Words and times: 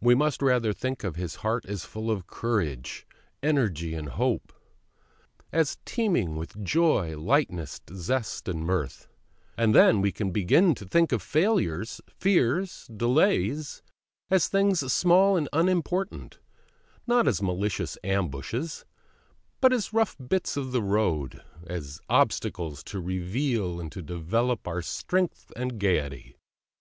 We 0.00 0.16
must 0.16 0.42
rather 0.42 0.72
think 0.72 1.04
of 1.04 1.14
His 1.14 1.36
Heart 1.36 1.66
as 1.66 1.84
full 1.84 2.10
of 2.10 2.26
courage, 2.26 3.06
energy, 3.44 3.94
and 3.94 4.08
hope; 4.08 4.52
as 5.52 5.78
teeming 5.84 6.34
with 6.34 6.64
joy, 6.64 7.16
lightness, 7.16 7.80
zest, 7.94 8.48
mirth; 8.48 9.06
and 9.56 9.72
then 9.72 10.00
we 10.00 10.10
can 10.10 10.32
begin 10.32 10.74
to 10.74 10.84
think 10.84 11.12
of 11.12 11.22
failures, 11.22 12.00
fears, 12.08 12.88
delays 12.88 13.82
as 14.32 14.48
things 14.48 14.92
small 14.92 15.36
and 15.36 15.48
unimportant, 15.52 16.40
not 17.06 17.28
as 17.28 17.40
malicious 17.40 17.96
ambushes, 18.02 18.84
but 19.60 19.72
as 19.72 19.92
rough 19.92 20.16
bits 20.28 20.56
of 20.56 20.74
road, 20.74 21.40
as 21.68 22.00
obstacles 22.10 22.82
to 22.82 22.98
reveal 22.98 23.78
and 23.78 23.92
to 23.92 24.02
develop 24.02 24.66
our 24.66 24.82
strength 24.82 25.52
and 25.54 25.78
gaiety. 25.78 26.34